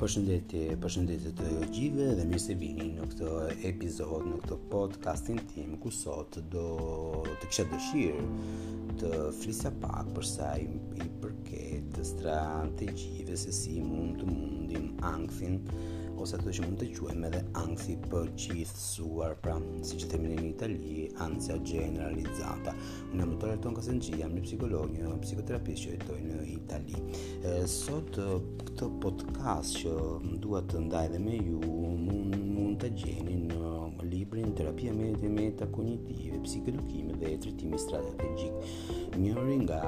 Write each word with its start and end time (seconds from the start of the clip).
Përshëndetje, 0.00 0.60
përshëndetje 0.80 1.30
të 1.38 1.46
gjithëve 1.76 2.04
dhe 2.16 2.22
mirë 2.28 2.38
se 2.40 2.54
vini 2.60 2.86
në 2.98 3.08
këtë 3.10 3.32
episod, 3.70 4.22
në 4.30 4.38
këtë 4.44 4.56
podcastin 4.70 5.40
tim 5.50 5.74
ku 5.82 5.90
sot 5.96 6.38
do 6.54 6.62
të 7.28 7.36
kisha 7.50 7.66
dëshirë 7.72 8.54
të 9.02 9.10
flisja 9.42 9.74
pak 9.82 10.08
për 10.16 10.28
sa 10.30 10.50
i, 10.62 10.70
i 11.04 11.10
përket 11.20 11.90
të 11.98 12.06
strategjive 12.14 13.36
se 13.44 13.52
si 13.60 13.76
mund 13.90 14.22
të 14.22 14.30
mundim 14.32 14.88
ankthin 15.12 15.60
ose 16.20 16.36
ato 16.36 16.52
që 16.52 16.66
mund 16.66 16.80
të 16.82 16.88
quajmë 16.96 17.28
edhe 17.30 17.38
ansi 17.62 17.94
përqisuar, 18.12 19.38
pra 19.44 19.54
siç 19.88 20.04
e 20.04 20.10
themi 20.12 20.34
në 20.34 20.46
Itali, 20.50 21.08
ansia 21.26 21.56
generalizzata. 21.72 22.74
Unë 23.14 23.28
më 23.32 23.38
tore 23.42 23.56
ton 23.64 23.76
Kasenci, 23.78 24.18
jam 24.20 24.36
një 24.36 24.44
psikolog, 24.48 24.92
një 24.94 25.14
psikoterapeut 25.24 25.80
që 25.82 25.94
jetoj 25.96 26.20
në 26.28 26.40
Itali. 26.58 27.00
E, 27.48 27.54
sot 27.76 28.20
këtë 28.66 28.90
podcast 29.04 29.80
që 29.82 29.96
dua 30.44 30.60
të 30.70 30.84
ndaj 30.90 31.06
dhe 31.16 31.22
me 31.26 31.38
ju, 31.40 31.60
mund 32.06 32.36
mund 32.36 32.82
të 32.84 32.92
gjeni 33.00 33.40
në 33.48 33.79
librin 34.10 34.52
Terapia 34.52 34.92
Medit 34.92 35.22
e 35.22 35.28
Meta 35.28 35.66
Kognitive, 35.66 36.36
Psikedukime 36.42 37.12
dhe 37.18 37.30
Tretimi 37.38 37.78
strategjik. 37.78 38.52
Njëri 39.22 39.56
nga 39.64 39.80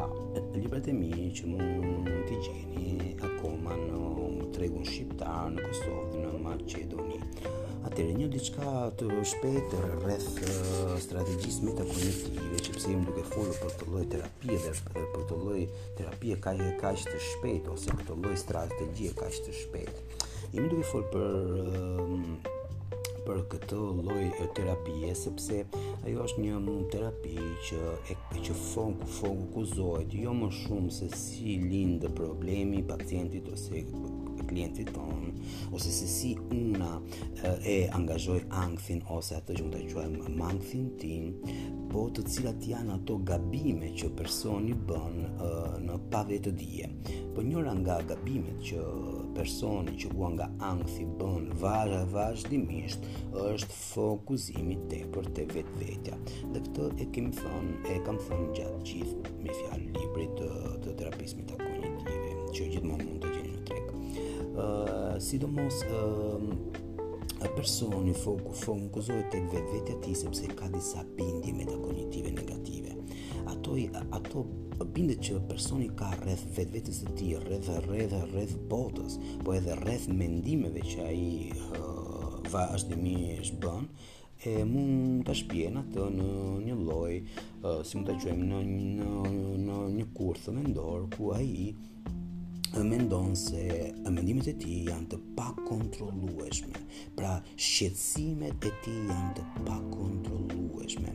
librat 0.62 0.86
e 0.86 0.94
mi 1.00 1.12
që 1.36 1.42
mund 1.50 2.08
t'i 2.28 2.38
gjeni 2.46 3.16
akoma 3.26 3.74
në 3.74 4.46
tregun 4.54 4.86
shqiptar 4.88 5.50
në 5.56 5.66
Kosovë 5.66 6.22
në 6.22 6.32
Macedoni. 6.44 7.18
Atëre 7.88 8.14
një 8.20 8.28
diçka 8.34 8.74
të 9.00 9.08
shpejtë 9.32 9.82
rreth 9.86 10.38
strategjisë 11.08 11.66
meta 11.66 11.84
që 11.90 12.76
pse 12.76 12.86
jemi 12.92 13.06
duke 13.08 13.26
folur 13.32 13.58
për 13.58 13.72
këtë 13.74 13.90
lloj 13.90 14.04
terapie 14.14 14.60
dhe 14.66 14.76
për 14.94 15.10
këtë 15.16 15.40
lloj 15.42 15.60
terapie 15.98 16.38
ka 16.46 16.54
një 16.62 16.70
kaq 16.84 17.02
të 17.10 17.18
shpejtë 17.30 17.74
ose 17.74 17.98
këtë 17.98 18.20
lloj 18.22 18.38
strategjie 18.46 19.10
kaq 19.18 19.42
të 19.48 19.58
shpejtë. 19.64 20.26
Jemi 20.54 20.70
duke 20.76 20.88
folur 20.94 21.10
për 21.14 22.50
për 23.26 23.40
këtë 23.54 23.76
lloj 23.98 24.24
terapie 24.58 25.10
sepse 25.20 25.58
ajo 25.76 26.24
është 26.26 26.44
një 26.46 26.56
mm, 26.64 26.80
terapi 26.94 27.34
që 27.68 27.82
e 28.14 28.16
ke 28.32 28.42
që 28.48 28.56
fon 28.62 28.98
fon 29.18 29.44
jo 30.24 30.34
më 30.42 30.48
shumë 30.62 30.96
se 30.98 31.12
si 31.24 31.56
lind 31.70 32.10
problemi 32.20 32.80
i 32.82 32.88
pacientit 32.94 33.48
ose 33.54 33.84
klientit 34.52 34.90
ton, 34.92 35.32
ose 35.70 35.90
se 35.90 36.06
si 36.06 36.38
una 36.50 37.00
e 37.62 37.88
angazhoj 37.90 38.42
angthin 38.60 39.00
ose 39.16 39.38
atë 39.40 39.56
që 39.58 39.66
më 39.68 39.72
të 39.74 39.84
quajmë 39.96 40.30
mangthin 40.36 40.90
tim, 41.00 41.30
po 41.92 42.04
të 42.14 42.24
cilat 42.28 42.62
janë 42.68 42.96
ato 42.98 43.16
gabime 43.28 43.90
që 43.96 44.10
personi 44.18 44.76
bën 44.88 45.16
në 45.88 45.96
pavet 46.12 46.44
të 46.46 46.52
dje. 46.60 46.90
Po 47.32 47.44
njëra 47.46 47.72
nga 47.82 47.96
gabimet 48.12 48.60
që 48.68 48.82
personi 49.36 49.94
që 50.00 50.12
ua 50.20 50.30
nga 50.36 50.50
angthi 50.72 51.06
bën 51.20 51.48
vazhë 51.62 52.02
vazhdimisht 52.12 53.08
është 53.48 53.78
fokusimi 53.92 54.76
te 54.92 55.02
për 55.14 55.32
te 55.36 55.48
vetë 55.54 55.78
vetja. 55.80 56.18
Dhe 56.52 56.64
këtë 56.68 56.90
e 57.00 57.08
kemi 57.14 57.32
thënë, 57.40 57.78
e 57.94 57.98
kam 58.06 58.20
thënë 58.28 58.50
gjatë 58.58 58.82
gjithë 58.90 59.36
me 59.46 59.56
fjalë 59.60 59.86
librit 59.96 60.36
të, 60.40 60.50
të 60.84 60.96
terapismit 61.00 61.48
të 61.52 61.62
kognitive, 61.64 62.28
që 62.52 62.68
gjithmonë 62.74 63.08
mund 63.08 63.24
të 63.24 63.30
gjithë 63.32 63.41
sidomos 65.18 65.82
uh, 65.82 66.42
personi 67.56 68.12
foku 68.12 68.52
fokuzohet 68.52 69.30
tek 69.30 69.46
vet 69.50 69.88
e 69.88 69.92
ati 69.96 70.14
sepse 70.14 70.46
ka 70.54 70.68
disa 70.68 71.04
bindje 71.16 71.64
kognitive 71.82 72.30
negative. 72.30 72.92
Ato 73.46 73.76
ato 74.12 74.44
bindet 74.94 75.20
që 75.24 75.40
personi 75.48 75.88
ka 75.96 76.12
rreth 76.20 76.44
vetvetes 76.56 77.00
së 77.02 77.14
tij, 77.18 77.36
rreth 77.44 77.70
rreth 77.86 78.14
rreth 78.32 78.54
botës, 78.68 79.16
po 79.44 79.54
edhe 79.56 79.74
rreth 79.84 80.08
mendimeve 80.10 80.82
që 80.84 81.04
ai 81.06 81.52
uh, 81.52 82.42
vazhdimisht 82.52 83.54
bën, 83.62 83.86
e 84.42 84.64
mund 84.66 85.22
ta 85.28 85.34
shpjen 85.38 85.78
atë 85.84 86.08
në 86.16 86.28
një 86.66 86.78
lloj, 86.82 87.12
uh, 87.62 87.80
si 87.86 87.94
mund 87.96 88.10
ta 88.10 88.16
quajmë 88.22 88.48
në 88.50 88.64
në 88.98 89.62
në 89.68 89.78
një 90.00 90.08
kurth 90.18 90.48
mendor 90.56 91.06
ku 91.14 91.30
ai 91.36 91.46
mendon 92.80 93.34
se 93.36 93.92
mendimet 94.08 94.48
e 94.48 94.54
tij 94.56 94.86
janë 94.88 95.04
të 95.12 95.18
pakontrollueshme. 95.36 96.80
Pra, 97.16 97.34
shqetësimet 97.60 98.64
e 98.68 98.72
tij 98.84 99.00
janë 99.10 99.32
të 99.36 99.42
pakontrollueshme. 99.66 101.12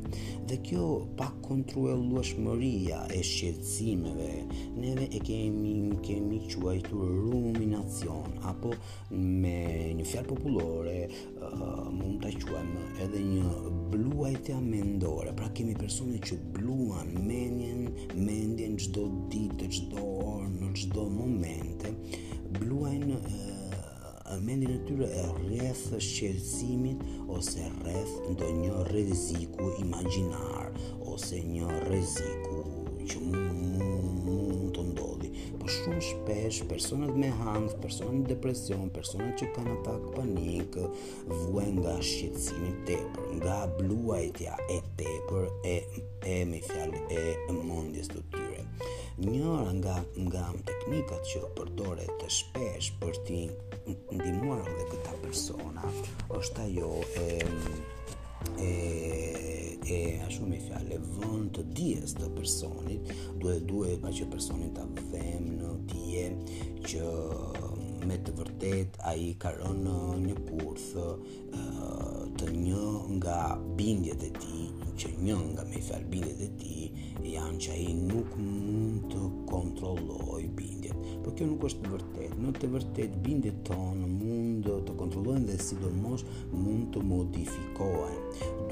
Dhe 0.50 0.60
kjo 0.68 0.84
pakontrollueshmëria 1.20 3.00
e 3.18 3.22
shqetësimeve 3.26 4.30
neve 4.78 5.08
e 5.18 5.22
kemi 5.26 5.74
kemi 6.06 6.44
quajtur 6.52 7.10
ruminacion 7.26 8.38
apo 8.52 8.74
me 9.18 9.56
një 9.98 10.06
fjalë 10.12 10.30
popullore 10.30 10.96
uh, 11.08 11.84
mund 11.98 12.22
ta 12.22 12.32
quajmë 12.46 12.86
edhe 13.08 13.24
një 13.34 13.74
bluajtja 13.96 14.60
mendore. 14.62 15.34
Pra 15.38 15.50
kemi 15.58 15.74
personi 15.78 16.22
që 16.22 16.38
bluan 16.58 17.14
mendjen, 17.28 17.88
mendjen 18.14 18.78
çdo 18.84 19.08
ditë, 19.34 19.70
çdo 19.80 20.06
orë 20.22 20.37
çdo 20.78 21.04
moment 21.10 21.82
bluajnë 22.60 23.16
mendin 24.46 24.74
e 24.76 24.80
tyre 24.86 25.08
e 25.10 25.24
rreth 25.40 25.88
shqetësimit 26.06 27.00
ose 27.34 27.64
rreth 27.80 28.12
ndonjë 28.34 28.84
rreziku 28.92 29.72
imagjinar 29.82 30.70
ose 31.14 31.40
një 31.50 31.72
rreziku 31.88 32.62
që 33.10 33.22
mund 33.24 33.86
të 34.76 34.84
ndodhi. 34.92 35.30
Por 35.60 35.70
shumë 35.72 36.02
shpesh 36.12 36.58
personat 36.70 37.16
me 37.22 37.30
hangë, 37.40 37.78
personat 37.82 38.18
me 38.20 38.28
depresion, 38.30 38.90
personat 38.98 39.40
që 39.42 39.48
kanë 39.56 39.74
atak 39.80 40.04
panik, 40.20 40.76
vuajnë 41.32 41.80
nga 41.86 41.96
shqetësimi 42.12 42.74
tepër, 42.90 43.32
nga 43.40 43.56
bluajtja 43.80 44.60
e 44.76 44.82
tepër 45.02 45.48
e 45.74 45.78
e 46.28 46.38
me 46.52 46.62
e 46.62 47.28
mundjes 47.64 48.12
të 48.14 48.26
tyre 48.36 48.68
njëra 49.18 49.72
nga 49.82 49.96
nga 50.24 50.44
teknikat 50.70 51.22
që 51.30 51.40
përdoret 51.58 52.10
të 52.22 52.28
shpesh 52.38 52.90
për 53.02 53.16
të 53.26 53.40
ndihmuar 54.14 54.62
edhe 54.70 54.86
këta 54.92 55.16
persona 55.24 55.86
është 56.38 56.58
ajo 56.66 56.92
e 57.24 57.26
e 58.68 58.72
e 59.96 59.98
ashtu 60.28 60.46
me 60.52 60.62
fjalë 60.68 61.02
vën 61.18 61.50
të 61.56 61.66
dijes 61.80 62.14
të 62.20 62.30
personit, 62.38 63.10
duhet 63.42 63.66
duhet 63.74 64.02
pra 64.06 64.14
që 64.20 64.30
personin 64.36 64.74
ta 64.78 64.86
vëmë 65.02 65.58
në 65.62 65.74
dije 65.90 66.26
që 66.86 67.06
me 68.08 68.16
të 68.24 68.32
vërtet 68.40 68.96
a 69.10 69.14
i 69.20 69.32
ka 69.42 69.52
rënë 69.58 69.92
uh, 69.92 70.14
një 70.24 70.36
kurth 70.46 70.90
uh, 71.02 72.24
të 72.40 72.50
një 72.56 72.86
nga 73.18 73.38
bindjet 73.80 74.24
e 74.30 74.32
ti 74.38 74.62
që 75.02 75.12
një 75.26 75.36
nga 75.52 75.66
me 75.68 75.82
fjal 75.88 76.06
bindjet 76.12 76.44
e 76.48 76.50
ti 76.62 76.86
janë 77.34 77.60
që 77.64 77.74
a 77.74 77.78
i 77.84 77.92
nuk 77.98 78.32
mund 78.40 79.08
të 79.12 79.24
kontrolloj 79.52 80.42
bindjet 80.58 81.04
por 81.26 81.36
kjo 81.38 81.50
nuk 81.52 81.66
është 81.70 81.84
të 81.88 81.92
vërtet 81.98 82.38
në 82.46 82.54
të 82.62 82.70
vërtet 82.78 83.18
bindjet 83.26 83.58
ton 83.68 84.06
mund 84.22 84.70
të 84.88 84.96
kontrollojnë 85.02 85.48
dhe 85.50 85.58
sidomos 85.68 86.24
mund 86.54 86.88
të 86.96 87.04
modifikohen 87.10 88.22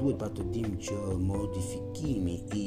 duhet 0.00 0.18
pa 0.22 0.30
të 0.38 0.48
dim 0.54 0.72
që 0.88 0.96
modifikimi 1.28 2.40
i 2.62 2.66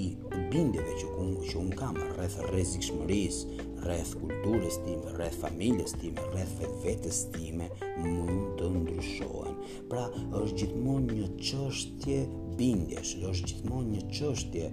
bindjeve 0.53 0.95
që 1.01 1.11
unë 1.25 1.57
un 1.63 1.73
kam 1.81 1.97
rreth 2.13 2.37
rezik 2.53 2.85
shmëris 2.89 3.43
rreth 3.85 4.15
kulturës 4.21 4.77
time, 4.85 5.05
rreth 5.15 5.37
familjes 5.43 5.93
time, 6.01 6.19
rreth 6.33 6.55
vetes 6.83 7.19
time 7.33 7.67
mund 8.03 8.59
të 8.59 8.69
ndryshohen. 8.75 9.55
Pra, 9.91 10.03
është 10.39 10.57
gjithmonë 10.61 11.17
një 11.19 11.27
çështje 11.49 12.17
bindjesh, 12.59 13.13
është 13.29 13.51
gjithmonë 13.53 13.93
një 13.95 14.01
çështje 14.17 14.71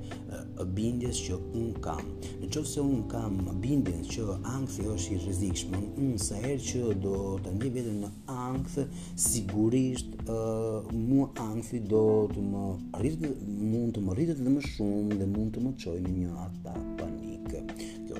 bindjes 0.78 1.20
që 1.28 1.38
un 1.60 1.68
kam. 1.84 2.02
Në 2.40 2.48
qoftë 2.54 2.70
se 2.72 2.84
un 2.84 3.04
kam 3.12 3.38
bindjen 3.62 4.02
që 4.10 4.26
ankthi 4.54 4.88
është 4.96 5.14
i 5.16 5.20
rrezikshëm, 5.24 5.76
un 6.06 6.16
sa 6.26 6.40
herë 6.42 6.58
që 6.70 6.96
do 7.06 7.14
të 7.44 7.54
ndjej 7.58 7.72
veten 7.78 8.02
në 8.02 8.12
ankth, 8.46 8.78
sigurisht 9.28 10.18
uh, 10.26 10.90
mu 10.94 11.28
ankthi 11.46 11.84
do 11.94 12.04
të 12.34 12.46
më 12.50 12.66
rrit 13.02 13.24
mund 13.74 13.94
të 13.96 14.06
më 14.08 14.18
rritet 14.18 14.42
edhe 14.42 14.56
më 14.58 14.66
shumë 14.72 15.20
dhe 15.22 15.30
mund 15.36 15.54
të 15.56 15.66
më 15.68 15.76
çojë 15.84 16.04
në 16.08 16.14
një 16.20 16.32
atak 16.48 16.95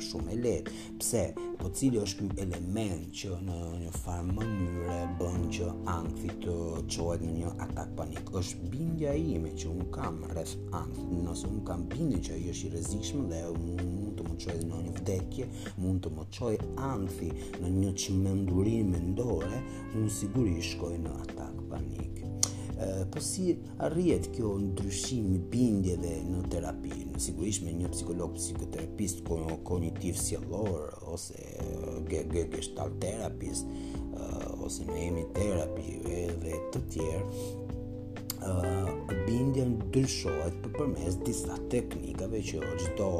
shumë 0.08 0.32
e 0.32 0.38
lehtë. 0.44 0.74
Pse? 1.00 1.20
Po 1.58 1.70
cili 1.76 1.98
është 2.02 2.26
ky 2.32 2.40
element 2.44 3.08
që 3.16 3.38
në 3.46 3.58
një 3.84 3.92
farë 3.96 4.34
mënyrë 4.36 4.98
bën 5.20 5.46
që 5.56 5.68
ankthi 5.94 6.32
të 6.44 6.56
çohet 6.94 7.24
në 7.26 7.32
një 7.38 7.54
atak 7.66 7.94
panik? 7.98 8.30
Është 8.40 8.70
bindja 8.74 9.14
ime 9.36 9.54
që 9.62 9.72
un 9.72 9.84
kam 9.94 10.20
rreth 10.32 10.54
ankth, 10.80 11.00
nëse 11.08 11.48
un 11.50 11.62
kam 11.68 11.86
bindjen 11.92 12.22
që 12.28 12.36
ai 12.36 12.50
është 12.52 12.68
i 12.70 12.74
rrezikshëm 12.76 13.24
dhe 13.32 13.42
un 13.54 13.66
mund 13.80 14.20
të 14.20 14.28
më 14.28 14.36
çojë 14.44 14.60
në 14.70 14.82
një 14.86 14.94
vdekje, 15.00 15.48
mund 15.82 16.04
të 16.04 16.14
më 16.18 16.28
çojë 16.38 16.70
ankthi 16.92 17.32
në 17.64 17.74
një 17.80 17.94
çmendurim 18.04 18.94
mendore, 18.96 19.62
un 19.98 20.08
sigurisht 20.20 20.74
shkoj 20.76 20.96
në 21.06 21.16
atak 21.26 21.64
panik 21.72 22.25
po 23.10 23.20
si 23.24 23.56
arriet 23.80 24.28
kjo 24.36 24.50
ndryshim 24.60 25.30
i 25.32 25.38
bindjeve 25.52 26.10
në 26.28 26.42
terapi 26.52 27.06
në 27.14 27.20
sigurisht 27.24 27.62
me 27.64 27.72
një 27.72 27.88
psikolog 27.94 28.34
psikoterapist 28.36 29.22
kognitiv 29.64 30.18
sjellor 30.20 30.92
ose 31.14 31.40
gestalt 32.10 32.98
terapist 33.00 33.64
ose 34.66 34.84
në 34.90 34.98
emi 35.06 35.24
terapi 35.38 35.96
edhe 36.26 36.60
të 36.74 36.84
tjerë 36.96 37.24
ë 38.44 38.76
bindja 39.26 39.64
ndryshohet 39.72 40.60
përmes 40.76 41.16
disa 41.26 41.56
teknikave 41.72 42.44
që 42.50 42.60
çdo 42.84 43.10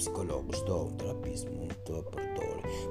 psikolog, 0.00 0.48
çdo 0.62 0.86
terapeut 1.00 1.44
mund 1.52 1.76
të 1.90 2.29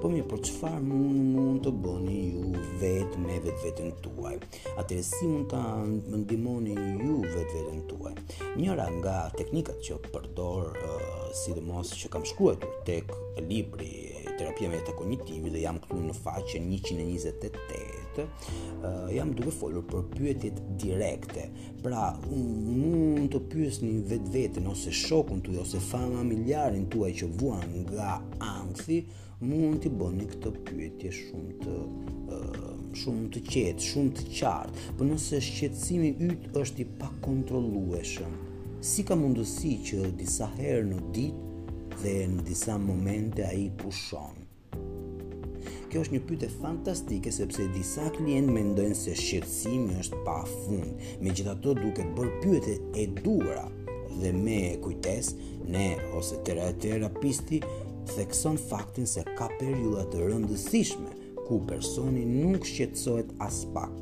Po 0.01 0.09
mirë, 0.11 0.25
por 0.31 0.41
çfarë 0.45 0.79
mund 0.83 1.33
mund 1.35 1.61
të 1.65 1.71
bëni 1.83 2.17
ju 2.23 2.63
vetë 2.81 3.23
me 3.23 3.37
vetveten 3.45 3.91
tuaj? 4.03 4.35
Atëherë 4.81 5.07
si 5.07 5.29
mund 5.29 5.49
ta 5.53 5.61
ndihmoni 5.85 6.75
ju 7.05 7.19
vetveten 7.25 7.83
tuaj? 7.91 8.15
Njëra 8.59 8.89
nga 8.99 9.17
teknikat 9.37 9.79
që 9.85 9.99
përdor, 10.13 10.73
uh, 10.83 11.23
sidomos 11.43 11.93
që 12.01 12.11
kam 12.13 12.25
shkruar 12.31 12.59
tek 12.89 13.11
libri 13.47 13.95
Terapia 14.39 14.69
me 14.71 14.77
të 14.87 14.93
kognitivi 14.95 15.51
dhe 15.51 15.65
jam 15.65 15.81
këtu 15.83 15.99
në 16.05 16.15
faqen 16.23 16.69
128 16.71 17.98
uh, 18.23 19.15
jam 19.15 19.31
duke 19.35 19.53
folur 19.55 19.83
për 19.87 20.03
pyetjet 20.15 20.59
direkte. 20.81 21.47
Pra, 21.83 22.09
mund 22.31 23.29
të 23.33 23.41
pyes 23.51 23.79
një 23.83 23.95
vetë 24.11 24.33
vetën, 24.35 24.67
ose 24.73 24.93
shokun 25.05 25.41
tuaj 25.45 25.61
ose 25.63 25.81
familjarin 25.89 26.89
tuaj 26.93 27.11
që 27.21 27.31
vuan 27.39 27.65
nga 27.85 28.17
angthi, 28.51 29.01
mund 29.41 29.79
të 29.85 29.93
bëni 30.01 30.29
këtë 30.33 30.53
pyetje 30.69 31.11
shumë 31.19 31.57
të 31.61 31.77
uh, 32.37 32.77
shumë 32.99 33.27
të 33.35 33.41
qetë, 33.47 33.87
shumë 33.93 34.15
të 34.19 34.23
qartë, 34.39 34.87
për 34.97 35.11
nëse 35.11 35.39
shqetsimi 35.45 36.13
ytë 36.25 36.53
është 36.63 36.83
i 36.83 36.87
pakontrolueshëm, 36.99 38.33
si 38.89 39.05
ka 39.07 39.17
mundësi 39.19 39.75
që 39.91 40.03
disa 40.19 40.49
herë 40.57 40.83
në 40.91 40.99
ditë 41.13 41.95
dhe 41.99 42.17
në 42.33 42.45
disa 42.49 42.77
momente 42.81 43.45
a 43.47 43.53
i 43.59 43.69
pushonë. 43.81 44.37
Kjo 45.89 46.03
është 46.05 46.13
një 46.13 46.19
pyetje 46.29 46.47
fantastike 46.61 47.31
sepse 47.33 47.63
disa 47.73 48.03
klientë 48.13 48.53
mendojnë 48.53 48.95
se 48.99 49.15
shqetësimi 49.17 49.95
është 50.03 50.19
pafund. 50.25 50.99
Megjithatë, 51.25 51.71
të 51.95 52.05
bërë 52.17 52.33
pyetje 52.43 52.75
e 52.93 53.05
dura 53.17 53.63
dhe 54.19 54.33
me 54.37 54.57
kujtesë 54.83 55.49
ne 55.73 55.87
ose 56.19 56.37
terapeuti 56.45 57.61
thekson 58.11 58.61
faktin 58.69 59.09
se 59.09 59.23
ka 59.33 59.47
periudha 59.57 60.05
të 60.13 60.27
rëndësishme 60.29 61.17
ku 61.49 61.57
personi 61.71 62.21
nuk 62.35 62.69
shqetësohet 62.69 63.33
as 63.49 63.63
pak. 63.73 63.97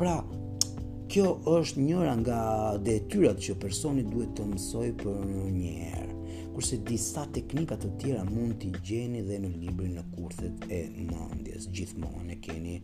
Pra, 0.00 0.18
kjo 1.08 1.32
është 1.58 1.80
njëra 1.86 2.12
nga 2.20 2.40
detyrat 2.90 3.40
që 3.48 3.56
personi 3.64 4.04
duhet 4.12 4.36
të 4.36 4.50
mësoj 4.52 4.90
për 5.00 5.24
një 5.62 5.78
herë 5.86 6.13
kurse 6.54 6.76
disa 6.86 7.24
teknika 7.34 7.74
të 7.80 7.88
tjera 7.98 8.22
mund 8.28 8.60
t'i 8.62 8.68
gjeni 8.86 9.24
dhe 9.26 9.40
në 9.42 9.48
librin 9.58 9.96
në 9.98 10.04
kurthet 10.12 10.66
e 10.70 10.78
mëndjes. 11.00 11.66
Gjithmonë 11.74 12.36
e 12.36 12.38
keni 12.44 12.74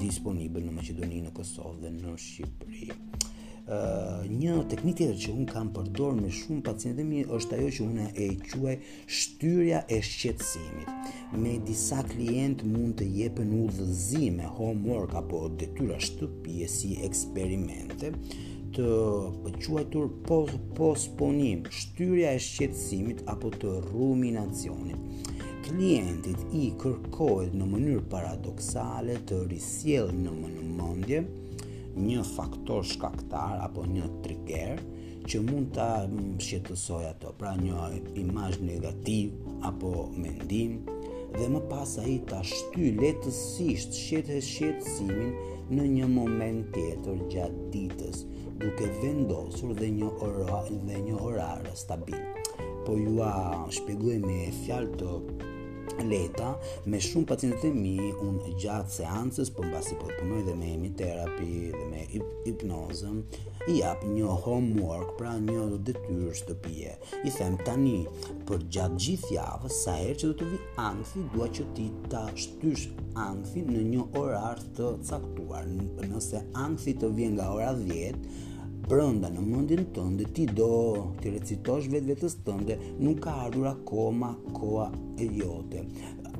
disponibël 0.00 0.64
në 0.64 0.72
Maqedoni, 0.78 1.20
në 1.26 1.34
Kosovë 1.36 1.82
dhe 1.82 1.90
në 1.98 2.14
Shqipëri. 2.22 2.88
Uh, 3.70 4.22
një 4.34 4.54
teknik 4.72 4.96
tjetër 4.98 5.18
që 5.24 5.34
unë 5.34 5.48
kam 5.52 5.68
përdor 5.76 6.16
me 6.16 6.30
shumë 6.34 6.64
pacientë 6.66 7.04
mi 7.06 7.20
është 7.36 7.58
ajo 7.58 7.68
që 7.76 7.84
unë 7.86 8.06
e 8.24 8.28
quaj 8.48 8.76
shtyrja 9.14 9.82
e 9.94 10.00
shqetsimit. 10.08 11.36
Me 11.38 11.58
disa 11.68 12.00
klient 12.08 12.64
mund 12.66 12.96
të 12.98 13.30
në 13.44 13.60
udhëzime, 13.66 14.48
homework 14.56 15.14
apo 15.20 15.44
detyra 15.60 16.00
shtëpije 16.02 16.70
si 16.72 16.96
eksperimente, 17.06 18.14
të 18.76 18.90
quajtur 19.64 20.06
posponim, 20.78 21.64
shtyrja 21.74 22.30
e 22.36 22.42
shqetësimit 22.44 23.24
apo 23.32 23.50
të 23.54 23.72
ruminacionit. 23.88 25.32
Klientit 25.66 26.44
i 26.56 26.68
kërkohet 26.82 27.54
në 27.58 27.66
mënyrë 27.72 28.04
paradoksale 28.12 29.16
të 29.30 29.40
risjellë 29.52 30.16
në 30.22 30.36
mendje 30.76 31.22
një 32.06 32.22
faktor 32.30 32.86
shkaktar 32.86 33.58
apo 33.66 33.84
një 33.94 34.06
trigger 34.24 34.80
që 35.30 35.42
mund 35.48 35.74
ta 35.76 35.90
shqetësoj 36.46 37.04
ato, 37.10 37.34
pra 37.38 37.52
një 37.58 37.90
imazh 38.22 38.62
negativ 38.70 39.66
apo 39.66 39.92
mendim 40.14 40.78
dhe 41.38 41.46
më 41.54 41.60
pas 41.70 41.92
a 42.00 42.04
i 42.08 42.18
ta 42.30 42.40
shty 42.46 42.90
letësisht 43.00 43.94
shetë 43.98 44.38
e 44.38 44.40
shetësimin 44.46 45.36
në 45.76 45.84
një 45.96 46.08
moment 46.14 46.72
tjetër 46.74 47.20
gjatë 47.34 47.68
ditës, 47.74 48.24
duke 48.64 48.88
vendosur 49.02 49.74
dhe 49.78 49.92
një, 50.00 50.10
orar, 50.28 50.70
dhe 50.88 51.02
një 51.06 51.18
orarë 51.30 51.76
stabil. 51.84 52.18
Po 52.86 52.96
jua 52.98 53.30
shpegluemi 53.78 54.40
e 54.48 54.52
fjalë 54.64 54.98
të 55.00 55.12
leta 55.98 56.56
me 56.90 56.98
shumë 57.02 57.26
pacientët 57.30 57.66
e 57.70 57.74
mi 57.74 57.94
un 58.26 58.36
gjatë 58.62 58.92
seancës 58.96 59.50
po 59.56 59.64
mbasi 59.66 59.96
po 60.00 60.10
punoj 60.16 60.42
dhe 60.46 60.54
me 60.58 60.68
hipnoterapi 60.72 61.70
dhe 61.74 61.84
me 61.90 62.04
hip 62.12 62.26
hipnozën 62.46 63.18
i 63.68 63.78
jap 63.80 64.04
një 64.06 64.36
homework 64.46 65.16
pra 65.18 65.34
një 65.46 65.64
detyrë 65.88 66.34
shtëpie 66.42 66.94
i 67.28 67.32
them 67.36 67.58
tani 67.66 67.98
për 68.48 68.64
gjatë 68.76 69.00
gjithë 69.06 69.32
javës 69.36 69.80
sa 69.84 69.96
herë 70.00 70.16
që 70.22 70.30
do 70.30 70.36
të 70.42 70.50
vi 70.52 70.60
ankthi 70.88 71.24
dua 71.34 71.50
që 71.58 71.66
ti 71.78 71.88
ta 72.12 72.24
shtysh 72.44 72.86
ankthin 73.26 73.74
në 73.74 73.84
një 73.94 74.06
orar 74.22 74.62
të 74.78 74.92
caktuar 75.10 75.66
nëse 76.10 76.44
ankthi 76.66 76.96
të 77.02 77.10
vjen 77.18 77.36
nga 77.40 77.50
ora 77.56 77.74
10 77.82 78.48
brënda 78.88 79.28
në 79.30 79.40
mundin 79.44 79.82
tënde, 79.94 80.24
ti 80.36 80.46
do 80.58 80.68
të 81.20 81.32
recitosh 81.36 81.88
vetë 81.92 82.08
vetës 82.12 82.36
tënde, 82.46 82.76
nuk 83.04 83.20
ka 83.26 83.34
ardhur 83.46 83.68
akoma 83.74 84.32
koa 84.56 84.86
e 85.20 85.26
jote. 85.40 85.84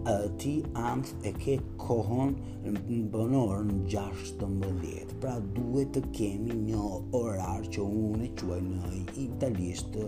A, 0.09 0.15
ti 0.41 0.53
amt 0.91 1.13
e 1.29 1.33
ke 1.37 1.59
kohon 1.83 2.33
në 2.65 3.01
bënorë 3.13 3.67
në 3.69 3.77
16. 3.95 5.17
Pra 5.21 5.37
duhet 5.57 5.93
të 5.99 6.03
kemi 6.17 6.57
një 6.65 6.85
orar 7.19 7.67
që 7.75 7.85
unë 7.85 8.31
e 8.31 8.31
quaj 8.41 8.61
në 8.69 9.01
italisht 9.27 10.01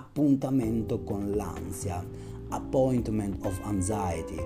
apuntamento 0.00 1.02
con 1.10 1.28
l'ansia 1.36 2.00
appointment 2.54 3.36
of 3.46 3.56
anxiety 3.68 4.38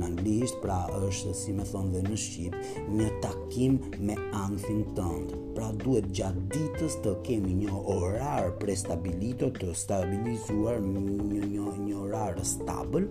në 0.00 0.06
anglisht, 0.10 0.58
pra 0.62 0.82
është 1.06 1.32
si 1.36 1.54
me 1.56 1.64
thonë 1.66 1.92
dhe 1.96 2.02
në 2.06 2.18
Shqip, 2.24 2.56
një 2.98 3.08
takim 3.24 3.78
me 4.04 4.16
angthin 4.36 4.82
tëndë. 4.96 5.38
Pra 5.56 5.70
duhet 5.80 6.08
gjatë 6.16 6.44
ditës 6.54 6.98
të 7.04 7.14
kemi 7.26 7.54
një 7.64 7.80
orar 7.96 8.52
prestabilito 8.60 9.48
të 9.56 9.72
stabilizuar 9.76 10.78
një, 10.84 11.04
një, 11.32 11.72
një 11.84 11.96
orar 12.04 12.38
stabil, 12.46 13.08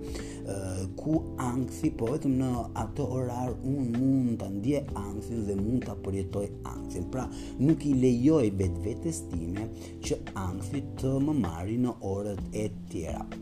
ku 1.00 1.20
angthi 1.44 1.92
po 2.00 2.12
vetëm 2.14 2.38
në 2.42 2.52
atë 2.86 3.10
orar 3.20 3.54
unë 3.60 3.88
mund 3.98 4.38
të 4.42 4.52
ndje 4.56 4.86
angthin 5.06 5.44
dhe 5.50 5.58
mund 5.60 5.86
të 5.90 5.98
përjetoj 6.06 6.46
angthin. 6.74 7.10
Pra 7.14 7.26
nuk 7.60 7.86
i 7.92 7.96
lejoj 8.06 8.46
betë 8.62 8.86
vetës 8.88 9.24
time 9.34 9.70
që 10.06 10.22
angthi 10.40 10.86
të 11.02 11.18
më 11.28 11.38
marri 11.44 11.78
në 11.86 11.98
orët 12.14 12.56
e 12.58 12.70
tjera 12.90 13.39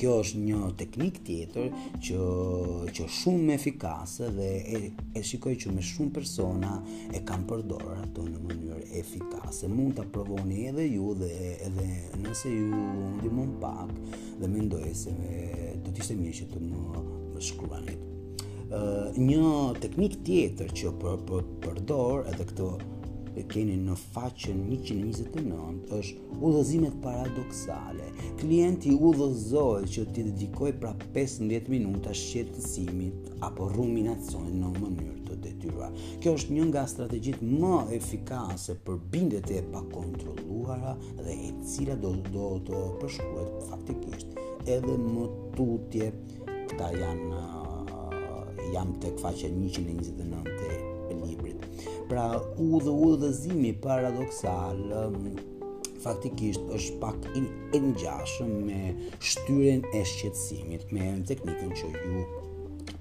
kjo 0.00 0.14
është 0.22 0.38
një 0.46 0.58
teknik 0.80 1.18
tjetër 1.26 1.66
që 2.06 2.26
që 2.94 3.06
është 3.06 3.14
shumë 3.20 3.52
efikase 3.58 4.30
dhe 4.36 4.46
e, 4.56 4.82
e 5.18 5.22
shikoj 5.30 5.52
që 5.64 5.72
me 5.76 5.84
shumë 5.84 6.14
persona 6.16 6.70
e 7.12 7.20
kanë 7.28 7.44
përdorur 7.50 7.98
ato 8.06 8.24
në 8.24 8.40
mënyrë 8.48 8.86
efikase. 9.00 9.68
Mund 9.68 9.98
ta 9.98 10.06
provoni 10.14 10.62
edhe 10.70 10.86
ju 10.88 11.10
dhe 11.20 11.30
edhe 11.68 11.88
nëse 12.22 12.52
ju 12.52 12.84
ndihmon 13.18 13.52
pak 13.60 13.92
dhe 14.40 14.48
mendoj 14.54 14.86
se 15.02 15.12
me, 15.18 15.42
do 15.84 15.92
të 15.92 16.04
ishte 16.06 16.16
mirë 16.22 16.38
që 16.40 16.46
të 16.54 16.62
më, 16.70 17.02
më 17.34 17.42
shkruani. 17.50 17.98
Ë 18.80 18.80
një 19.18 19.52
teknik 19.84 20.16
tjetër 20.24 20.72
që 20.80 20.94
përdor 21.00 21.84
për, 21.84 22.24
edhe 22.32 22.48
këto 22.54 22.70
e 23.36 23.44
keni 23.50 23.76
në 23.78 23.94
faqen 24.12 24.64
129 24.68 25.94
është 26.00 26.24
udhëzimet 26.48 26.96
paradoksale. 27.04 28.08
Klienti 28.40 28.94
udhëzohet 28.96 29.88
që 29.94 30.04
ti 30.14 30.24
dedikoj 30.30 30.72
pra 30.82 30.92
15 31.14 31.70
minuta 31.72 32.14
shqetësimit 32.22 33.30
apo 33.46 33.68
ruminacionit 33.74 34.56
në 34.58 34.72
mënyrë 34.78 35.16
të 35.28 35.36
detyruar 35.44 35.94
Kjo 36.22 36.32
është 36.38 36.56
një 36.56 36.66
nga 36.70 36.84
strategjit 36.92 37.40
më 37.46 37.74
efikase 37.98 38.74
për 38.86 38.98
bindet 39.14 39.48
e 39.54 39.60
pakontrolluara 39.72 40.96
dhe 41.22 41.38
e 41.48 41.52
cila 41.70 41.96
do, 42.02 42.14
do 42.34 42.50
të 42.68 42.82
përshkuet 43.02 43.56
faktikisht 43.70 44.38
edhe 44.68 44.96
më 45.06 45.24
tutje 45.56 46.10
këta 46.44 46.92
janë 46.98 47.48
jam 48.74 48.92
tek 49.02 49.16
faqe 49.18 49.48
129 49.50 50.89
pra 52.10 52.40
u 52.58 52.80
dhe 52.82 52.90
u 52.90 53.16
dhe 53.16 53.30
zimi 53.40 53.70
paradoksal 53.86 54.78
um, 55.06 55.28
faktikisht 56.02 56.60
është 56.78 56.96
pak 57.04 57.28
in, 57.38 57.46
in 57.76 57.86
gjashëm 58.00 58.50
me 58.66 58.80
shtyren 59.30 59.86
e 59.94 60.02
shqetsimit 60.12 60.90
me 60.96 61.06
teknikën 61.30 61.70
që 61.80 61.92
ju 61.94 62.24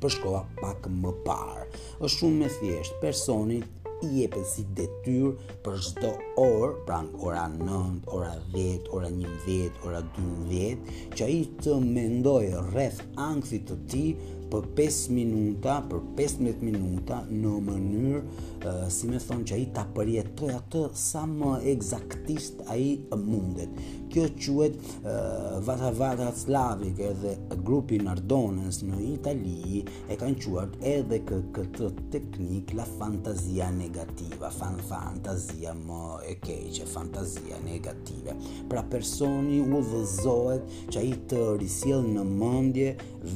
përshkova 0.03 0.43
pak 0.61 0.91
më 1.01 1.15
parë 1.25 1.67
është 1.81 2.13
shumë 2.19 2.39
me 2.43 2.51
thjeshtë 2.59 3.01
personit 3.01 4.05
i 4.05 4.11
jepet 4.19 4.45
si 4.47 4.63
detyr 4.77 5.33
për 5.65 5.81
çdo 5.89 6.11
orë, 6.43 6.69
pra 6.87 7.01
ora 7.27 7.47
9, 7.55 8.05
ora 8.15 8.29
10, 8.53 8.85
ora 8.95 9.09
11, 9.11 9.81
ora 9.89 9.99
12, 10.15 10.93
që 11.17 11.25
ai 11.25 11.41
të 11.65 11.73
mendojë 11.83 12.61
rreth 12.69 13.01
ankthit 13.25 13.65
të 13.67 13.75
tij 13.91 14.13
për 14.51 14.65
5 14.77 14.99
minuta, 15.13 15.77
për 15.89 16.01
15 16.17 16.63
minuta 16.65 17.21
në 17.29 17.53
mënyrë 17.67 18.21
uh, 18.23 18.81
si 18.91 19.09
më 19.09 19.21
thon 19.27 19.45
që 19.47 19.55
ai 19.57 19.63
ta 19.75 19.85
përjetoj 19.95 20.49
atë 20.57 20.83
sa 21.03 21.23
më 21.29 21.53
eksaktisht 21.73 22.63
ai 22.73 22.95
mundet. 23.19 23.79
Kjo 24.09 24.25
quhet 24.39 24.77
uh, 24.79 25.59
Vatavada 25.67 26.31
Slavik 26.37 27.01
edhe 27.11 27.35
grupi 27.65 27.99
Nardones 28.01 28.81
në 28.87 28.99
Itali 29.11 29.83
e 30.09 30.17
kanë 30.19 30.41
quar 30.45 30.73
edhe 30.93 31.21
kë, 31.29 31.41
këtë 31.55 31.91
teknik 32.15 32.73
la 32.79 32.87
fantazia 32.89 33.69
negativa, 33.75 34.49
fan 34.55 34.79
fantazia 34.89 35.75
më 35.77 36.01
e 36.33 36.37
keqë 36.43 36.89
fantazia 36.89 37.61
negative. 37.65 38.33
Pra 38.71 38.81
personi 38.89 39.61
udhëzohet 39.61 40.81
që 40.93 41.03
ai 41.03 41.13
të 41.29 41.43
risjell 41.59 42.07
në 42.15 42.25
mendje 42.39 42.89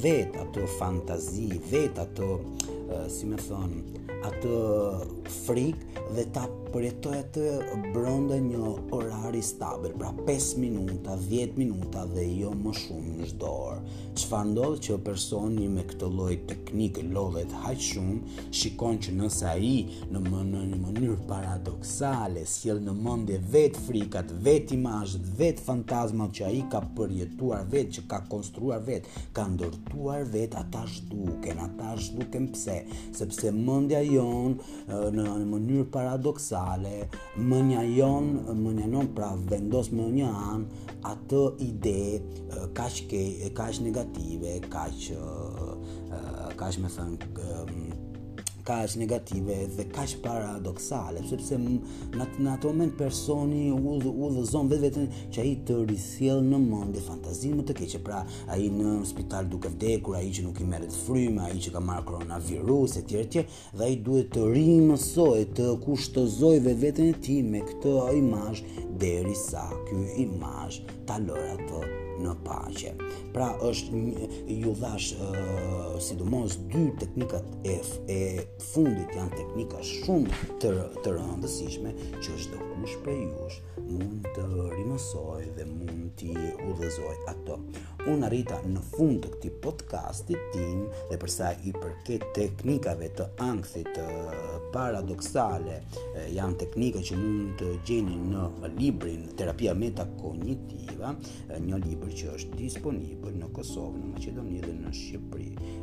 vetë 0.04 0.42
atë 0.48 0.66
fan 0.80 1.03
fantazi 1.04 1.48
vet 1.72 2.00
atë 2.00 2.28
uh, 2.32 3.06
si 3.12 3.28
më 3.28 3.40
thon 3.44 3.76
atë 4.30 4.56
frik 5.42 5.84
dhe 6.16 6.26
ta 6.36 6.48
përjetoj 6.74 7.16
atë 7.16 7.42
brenda 7.94 8.40
një 8.42 8.62
orari 8.98 9.42
stabil, 9.46 9.92
pra 10.00 10.10
5 10.26 10.56
minuta, 10.62 11.14
10 11.30 11.54
minuta 11.60 12.02
dhe 12.10 12.24
jo 12.40 12.50
më 12.58 12.72
shumë 12.80 13.18
në 13.20 13.28
çdo 13.34 13.52
orë. 13.66 14.00
Çfarë 14.18 14.50
ndodh 14.54 14.80
që 14.88 14.96
personi 15.06 15.68
me 15.74 15.84
këtë 15.90 16.10
lloj 16.10 16.36
teknikë 16.50 17.04
lodhet 17.14 17.54
aq 17.70 17.84
shumë, 17.90 18.50
shikon 18.62 18.98
që 19.06 19.14
nëse 19.20 19.46
ai 19.52 19.74
në 20.14 20.24
më 20.26 20.42
në 20.54 20.64
një 20.72 20.80
mënyrë 20.86 21.18
paradoksale 21.30 22.46
sjell 22.54 22.82
në 22.88 22.96
mendje 23.06 23.38
vet 23.54 23.78
frikat, 23.86 24.34
vet 24.48 24.74
imazhet, 24.78 25.30
vet 25.44 25.62
fantazmat 25.68 26.34
që 26.40 26.48
ai 26.50 26.64
ka 26.74 26.82
përjetuar 26.98 27.68
vet, 27.74 27.94
që 28.00 28.06
ka 28.10 28.24
konstruar 28.34 28.82
vet, 28.88 29.10
ka 29.38 29.46
ndërtuar 29.54 30.26
vet, 30.34 30.58
ata 30.64 30.84
zhduken, 30.90 31.62
ata 31.68 31.94
zhduken 32.02 32.50
pse? 32.56 32.80
Sepse 33.14 33.54
mendja 33.54 34.02
jon 34.10 34.58
në 34.90 35.14
një 35.22 35.48
mënyrë 35.54 35.90
paradoksale 35.94 36.62
më 36.64 36.96
mënja 37.52 37.82
jon, 37.88 38.30
mënja 38.64 38.88
non, 38.94 39.08
pra 39.16 39.32
vendos 39.50 39.92
më 39.96 40.06
një 40.18 40.30
anë 40.50 40.66
atë 41.12 41.42
ide 41.68 42.00
kaq 42.78 43.02
ke, 43.12 43.24
kaq 43.58 43.80
negative, 43.88 44.58
kaq 44.70 45.16
kaq 46.62 46.78
më 46.84 46.90
thën 46.96 47.12
ka 48.68 48.78
është 48.88 49.00
negative 49.00 49.58
dhe 49.78 49.86
ka 49.92 50.04
është 50.08 50.22
paradoxale, 50.24 51.24
sepse 51.28 51.58
në 51.60 51.76
në 52.16 52.50
atë 52.56 52.72
moment 52.72 52.96
personi 52.98 53.66
u 53.76 53.98
dhe 54.02 54.12
u 54.12 54.30
dhe 54.36 54.44
zonë 54.50 54.72
vetë 54.72 54.82
vetën 54.84 55.08
që 55.36 55.42
a 55.44 55.48
i 55.50 55.54
të 55.68 55.78
rrisjel 55.82 56.42
në 56.48 56.60
mund 56.64 56.96
dhe 56.96 57.04
fantazimë 57.06 57.66
të 57.70 57.78
keqe, 57.82 58.02
pra 58.08 58.24
a 58.52 58.58
i 58.60 58.70
në 58.74 58.96
spital 59.10 59.50
duke 59.52 59.72
vdekur, 59.76 60.18
a 60.18 60.22
i 60.24 60.32
që 60.36 60.46
nuk 60.48 60.62
i 60.64 60.68
meret 60.74 60.96
frymë, 61.06 61.44
a 61.50 61.52
i 61.56 61.64
që 61.64 61.74
ka 61.76 61.84
marrë 61.84 62.08
koronavirus 62.12 62.98
e 63.02 63.06
tjere 63.08 63.46
dhe 63.74 63.88
a 63.88 63.92
i 63.94 64.00
duhet 64.08 64.32
të 64.34 64.48
rrimë 64.50 65.00
të 65.54 65.70
kushtëzoj 65.84 66.60
vetë 66.66 66.82
vetën 66.84 67.12
e 67.12 67.20
ti 67.24 67.40
me 67.44 67.64
këtë 67.68 67.98
imajsh 68.20 68.64
dhe 69.00 69.12
ky 69.88 70.24
kjo 70.24 70.84
ta 71.08 71.16
talore 71.16 71.50
ato 71.58 71.84
në 72.22 72.34
paqe. 72.46 72.92
Pra 73.34 73.48
është 73.66 74.00
një, 74.02 74.28
ju 74.60 74.74
dhash 74.80 75.10
ë 75.18 75.30
uh, 75.34 75.78
sidomos 76.06 76.58
dy 76.74 76.86
teknikat 77.02 77.56
e 77.66 77.80
e 78.08 78.20
fundit 78.72 79.14
janë 79.18 79.38
teknika 79.40 79.82
shumë 79.94 80.44
të 80.64 80.74
të 81.02 81.16
rëndësishme 81.18 81.96
që 82.22 82.38
çdo 82.46 82.62
kush 82.74 83.00
prej 83.06 83.22
jush 83.32 83.62
mund 83.94 84.26
të 84.38 84.44
rimasoj 84.76 85.44
dhe 85.58 85.66
mund 85.70 86.06
t'i 86.20 86.34
udhëzoj 86.70 87.16
ato. 87.32 87.58
Unë 88.14 88.28
arrita 88.28 88.58
në 88.68 88.82
fund 88.94 89.22
të 89.24 89.32
këti 89.36 89.52
podcastit 89.64 90.48
tim 90.56 90.84
dhe 91.12 91.20
përsa 91.22 91.52
i 91.70 91.74
përket 91.78 92.26
teknikave 92.38 93.12
të 93.20 93.28
angthit 93.48 94.00
paradoxale 94.74 95.78
janë 96.40 96.60
teknika 96.66 97.04
që 97.10 97.20
mund 97.22 97.56
të 97.62 97.72
gjeni 97.90 98.18
në 98.34 98.72
librin 98.80 99.28
Terapia 99.40 99.76
Meta 99.84 100.08
Kognitiva, 100.20 101.14
një 101.68 101.82
libr 101.88 102.14
që 102.20 102.34
është 102.40 102.60
disponibël 102.66 103.38
në 103.44 103.52
Kosovë, 103.56 104.02
në 104.04 104.14
Macedonia 104.18 104.66
dhe 104.68 104.78
në 104.82 104.96
Shqipëri, 105.02 105.76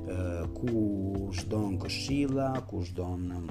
ku 0.57 1.29
shdo 1.41 1.65
në 1.71 1.81
këshila, 1.87 2.53
ku 2.73 2.83
shdo 2.91 3.11
në 3.29 3.45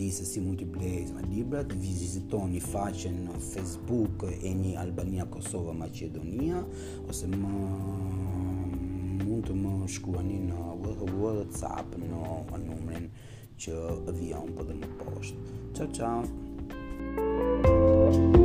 di 0.00 0.08
se 0.10 0.24
si 0.24 0.40
mund 0.40 0.56
të 0.56 0.64
blejë 0.72 1.22
librat, 1.28 1.74
viziton 1.76 2.54
një 2.54 2.62
faqen 2.64 3.18
në 3.26 3.40
Facebook 3.50 4.24
e 4.32 4.52
një 4.56 4.72
Albania, 4.80 5.26
Kosova, 5.28 5.74
Macedonia, 5.76 6.62
ose 7.04 7.28
më 7.34 7.40
mund 9.26 9.44
të 9.50 9.58
më 9.60 9.74
shkruani 9.98 10.40
në 10.48 11.12
WhatsApp 11.20 11.98
në 12.00 12.24
numrin 12.64 13.10
që 13.60 13.76
unë 14.08 14.44
po 14.56 14.64
dhe 14.72 14.80
më 14.80 14.90
poshtë. 15.04 15.46
Ciao 15.76 15.92
ciao. 15.92 16.20
thank 17.64 18.36
you 18.36 18.39